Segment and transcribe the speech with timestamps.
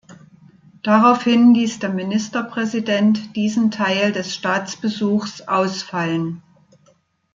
[0.81, 6.41] Daraufhin ließ der Ministerpräsident diesen Teil des Staatsbesuchs ausfallen.